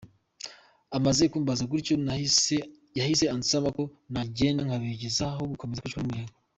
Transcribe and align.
Amaze 0.97 1.23
kumbaza 1.31 1.63
gutyo 1.71 1.93
yahise 2.97 3.25
ansaba 3.35 3.67
ko 3.77 3.83
nagenda 4.13 4.61
nkabegera 4.67 5.23
aho 5.31 5.41
gukomeza 5.51 5.81
kwicwa 5.83 6.01
n’umuyaga. 6.03 6.35